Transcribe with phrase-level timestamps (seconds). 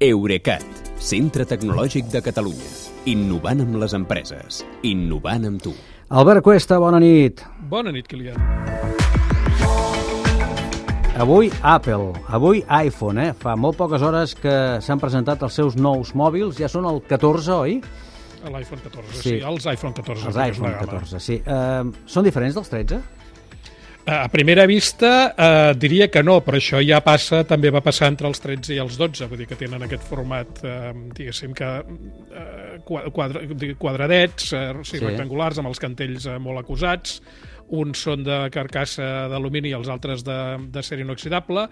[0.00, 0.60] Eurecat,
[1.00, 2.66] centre tecnològic de Catalunya.
[3.08, 4.58] Innovant amb les empreses.
[4.84, 5.72] Innovant amb tu.
[6.12, 7.40] Albert Cuesta, bona nit.
[7.70, 8.36] Bona nit, Kilian.
[11.16, 13.32] Avui Apple, avui iPhone, eh?
[13.40, 14.52] Fa molt poques hores que
[14.84, 17.78] s'han presentat els seus nous mòbils, ja són el 14, oi?
[18.44, 19.22] L'iPhone 14, Sí.
[19.22, 19.34] sí.
[19.40, 20.26] els iPhone 14.
[20.28, 21.00] Els iPhone una gamma.
[21.00, 21.40] 14, sí.
[21.40, 23.00] Uh, són diferents dels 13?
[24.08, 28.28] A primera vista eh, diria que no, però això ja passa, també va passar entre
[28.30, 32.78] els 13 i els 12, vull dir que tenen aquest format, eh, diguéssim que eh,
[32.86, 33.42] qua- quadra,
[33.82, 35.04] quadradets, eh, o sigui, Sí.
[35.10, 37.18] rectangulars, amb els cantells eh, molt acusats,
[37.68, 40.34] uns són de carcassa d'alumini i els altres de,
[40.70, 41.64] de ser inoxidable.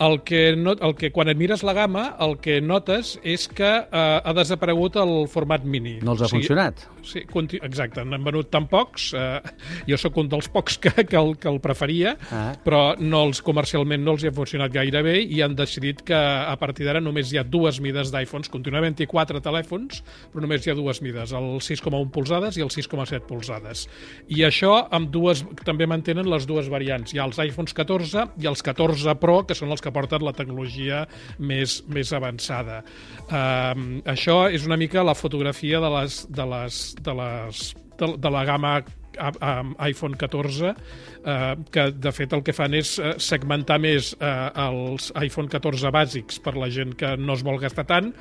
[0.00, 3.68] El que, no, el que quan et mires la gamma, el que notes és que
[3.68, 5.98] eh, ha desaparegut el format mini.
[6.00, 6.86] No els ha O sigui, funcionat?
[7.04, 7.26] Sí,
[7.60, 9.42] exacte, n'han venut tan pocs, eh,
[9.90, 12.54] jo sóc un dels pocs que, que, el, que el preferia, Ah.
[12.64, 16.14] però no els comercialment no els hi ha funcionat gaire bé i han decidit que
[16.14, 20.66] a partir d'ara només hi ha dues mides d'iPhones, continua havent 24 telèfons, però només
[20.66, 23.88] hi ha dues mides, el 6,1 polzades i el 6,7 polzades.
[24.28, 27.12] I això amb dues, també mantenen les dues variants.
[27.14, 30.32] Hi ha els iPhones 14 i els 14 Pro, que són els que porten la
[30.32, 31.06] tecnologia
[31.38, 32.82] més, més avançada.
[33.28, 38.30] Um, això és una mica la fotografia de les, de les, de les de, de
[38.30, 38.82] la gamma
[39.18, 44.30] amb iPhone 14 eh, que de fet el que fan és eh, segmentar més eh,
[44.64, 48.12] els iPhone 14 bàsics per la gent que no es vol gastar tant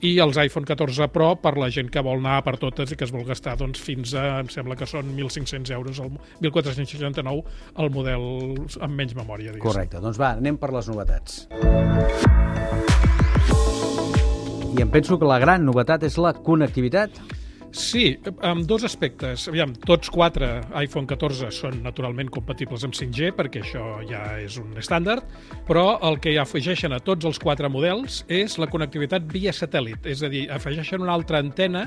[0.00, 3.04] i els iPhone 14 Pro per la gent que vol anar per totes i que
[3.04, 7.42] es vol gastar doncs, fins a, em sembla que són 1.500 euros, el, 1.469
[7.84, 8.24] el model
[8.80, 9.52] amb menys memòria.
[9.52, 9.66] diguéssim.
[9.68, 11.44] Correcte, doncs va, anem per les novetats.
[14.70, 17.20] I em penso que la gran novetat és la connectivitat.
[17.70, 19.44] Sí, amb dos aspectes.
[19.50, 20.48] Aviam, tots quatre
[20.80, 25.28] iPhone 14 són naturalment compatibles amb 5G, perquè això ja és un estàndard,
[25.68, 30.24] però el que afegeixen a tots els quatre models és la connectivitat via satèl·lit, és
[30.26, 31.86] a dir, afegeixen una altra antena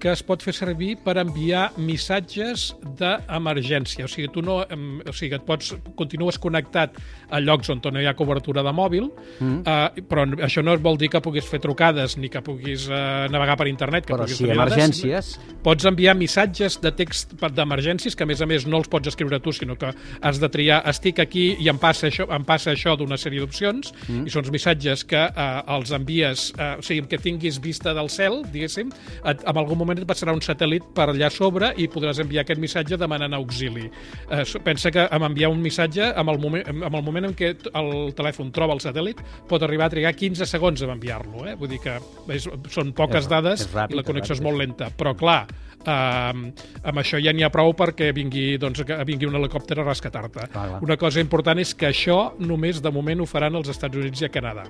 [0.00, 4.06] que es pot fer servir per enviar missatges d'emergència.
[4.06, 6.98] O sigui, tu no, o sigui, et pots, continues connectat
[7.30, 9.08] a llocs on no hi ha cobertura de mòbil,
[9.40, 9.60] mm.
[9.62, 13.56] eh, però això no vol dir que puguis fer trucades ni que puguis eh, navegar
[13.60, 14.06] per internet.
[14.06, 14.58] Que Però puguis si dades.
[14.58, 15.36] emergències...
[15.66, 19.40] Pots enviar missatges de text d'emergències que, a més a més, no els pots escriure
[19.42, 19.90] tu, sinó que
[20.20, 23.90] has de triar estic aquí i em passa això, em passa això d'una sèrie d'opcions,
[24.06, 24.26] mm.
[24.28, 28.42] i són missatges que eh, els envies, eh, o sigui, que tinguis vista del cel,
[28.52, 28.92] diguéssim,
[29.24, 32.60] et, en algun moment et passarà un satèl·lit per allà sobre i podràs enviar aquest
[32.60, 33.86] missatge demanant auxili.
[34.30, 37.52] Eh, pensa que amb enviar un missatge, amb el, moment, amb el moment en què
[37.74, 41.46] el telèfon troba el satèl·lit, pot arribar a trigar 15 segons a enviar-lo.
[41.46, 41.54] Eh?
[41.54, 41.98] Vull dir que
[42.34, 44.90] és, són poques És- dades és ràpid, i la connexió és molt lenta.
[44.96, 45.46] Però, clar,
[45.86, 46.50] Uh,
[46.82, 50.48] amb això ja n'hi ha prou perquè vingui, doncs, vingui un helicòpter a rescatar-te.
[50.82, 54.26] Una cosa important és que això només de moment ho faran als Estats Units i
[54.26, 54.64] a Canadà.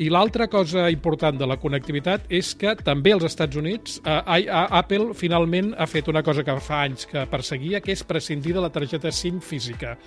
[0.00, 5.12] I l'altra cosa important de la connectivitat és que també als Estats Units eh, Apple
[5.18, 8.72] finalment ha fet una cosa que fa anys que perseguia, que és prescindir de la
[8.72, 9.98] targeta SIM física.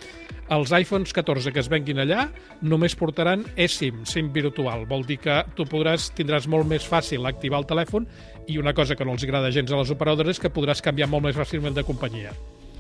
[0.50, 2.26] Els iPhones 14 que es venguin allà
[2.66, 4.88] només portaran eSIM, SIM virtual.
[4.90, 8.10] Vol dir que tu podràs, tindràs molt més fàcil activar el telèfon
[8.50, 11.12] i una cosa que no els agrada gens a les operadores és que podràs canviar
[11.14, 12.34] molt més fàcilment de companyia.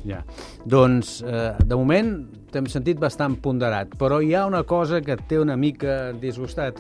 [0.06, 0.22] Ja.
[0.66, 2.12] Doncs, eh, de moment,
[2.54, 6.80] t'hem sentit bastant ponderat, però hi ha una cosa que et té una mica disgustat.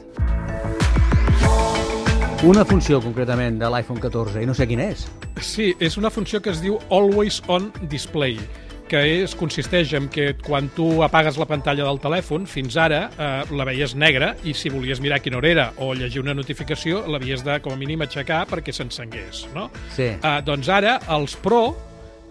[2.45, 5.07] Una funció, concretament, de l'iPhone 14, i no sé quina és.
[5.41, 8.37] Sí, és una funció que es diu Always On Display
[8.85, 13.55] que és, consisteix en que quan tu apagues la pantalla del telèfon, fins ara eh,
[13.57, 17.43] la veies negra i si volies mirar quina hora era o llegir una notificació, l'havies
[17.45, 19.71] de, com a mínim, aixecar perquè s'encengués, no?
[19.95, 20.11] Sí.
[20.13, 21.63] Eh, doncs ara, els Pro,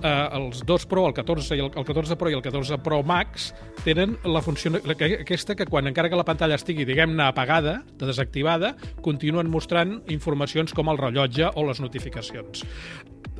[0.03, 3.03] eh, els dos Pro, el 14, i el, el 14 Pro i el 14 Pro
[3.03, 3.53] Max,
[3.85, 7.83] tenen la funció la, que- aquesta que quan encara que la pantalla estigui, diguem-ne, apagada,
[7.99, 12.65] de desactivada, continuen mostrant informacions com el rellotge o les notificacions.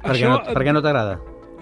[0.05, 1.19] Per què no, per què no t'agrada?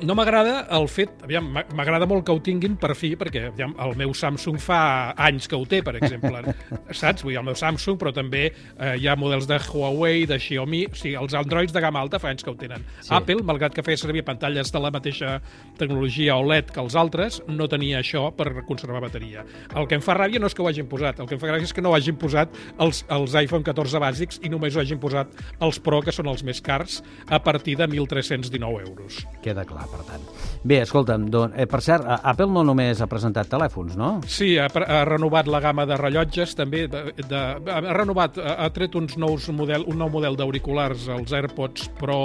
[0.06, 1.12] No m'agrada el fet...
[1.26, 4.80] Aviam, m'a- m'agrada molt que ho tinguin per fi, perquè aviam, el meu Samsung fa
[5.28, 6.42] anys que ho té, per exemple.
[7.00, 7.22] Saps?
[7.24, 10.84] Vull dir, el meu Samsung, però també eh, hi ha models de Huawei, de Xiaomi...
[10.92, 12.84] O sigui, els Androids de gamma alta fa anys que ho tenen.
[13.00, 13.08] Sí.
[13.08, 13.14] Sí.
[13.18, 15.36] Apple, malgrat que feia servir pantalles de la mateixa
[15.78, 19.44] tecnologia OLED que els altres, no tenia això per conservar bateria.
[19.76, 21.50] El que em fa ràbia no és que ho hagin posat, el que em fa
[21.52, 22.52] ràbia és que no ho hagin posat
[22.82, 25.32] els, els iPhone 14 bàsics i només ho hagin posat
[25.62, 29.22] els Pro, que són els més cars, a partir de 1.319 euros.
[29.42, 30.24] Queda clar, per tant.
[30.62, 34.12] Bé, escolta'm, don, eh, per cert, Apple no només ha presentat telèfons, no?
[34.30, 36.84] Sí, ha, ha renovat la gamma de rellotges, també.
[36.90, 37.42] De, de,
[37.72, 42.18] ha renovat, ha, tret uns nous model, un nou model d'auriculars, els AirPods Pro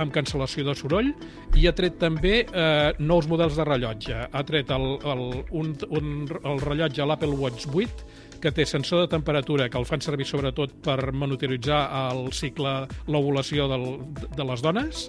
[0.00, 1.10] amb cancel·lació de soroll,
[1.58, 4.20] i ha tret també eh, nous models de rellotge.
[4.30, 8.06] Ha tret el, el, un, un, el rellotge, l'Apple Watch 8,
[8.42, 13.68] que té sensor de temperatura, que el fan servir sobretot per monitoritzar el cicle, l'ovulació
[13.70, 15.06] de les dones,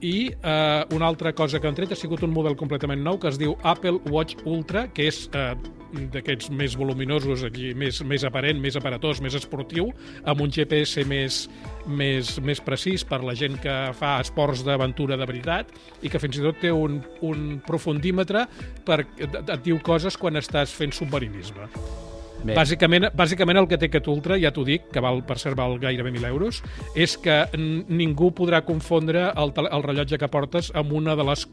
[0.00, 3.30] i eh, una altra cosa que han tret ha sigut un model completament nou que
[3.30, 5.54] es diu Apple Watch Ultra, que és eh,
[6.14, 9.90] d'aquests més voluminosos, aquí, més, més aparent, més aparatós, més esportiu,
[10.24, 11.44] amb un GPS més,
[11.86, 15.70] més, més precís per la gent que fa esports d'aventura de veritat
[16.02, 18.46] i que fins i tot té un, un profundímetre
[18.86, 21.70] per, et, et diu coses quan estàs fent submarinisme.
[22.44, 22.52] Bé.
[22.56, 25.78] Bàsicament, bàsicament el que té aquest Ultra, ja t'ho dic, que val, per cert val
[25.80, 26.60] gairebé 1.000 euros,
[26.94, 31.46] és que ningú podrà confondre el, el rellotge que portes amb una de les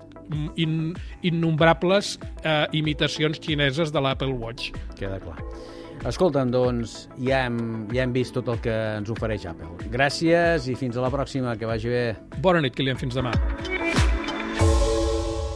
[0.59, 0.91] in,
[1.23, 4.75] innombrables eh, imitacions xineses de l'Apple Watch.
[4.99, 5.39] Queda clar.
[6.07, 9.91] Escolta'm, doncs, ja hem, ja hem vist tot el que ens ofereix Apple.
[9.93, 12.05] Gràcies i fins a la pròxima, que vagi bé.
[12.41, 13.35] Bona nit, Kilian, fins demà.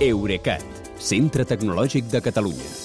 [0.06, 2.85] Eurecat, centre tecnològic de Catalunya.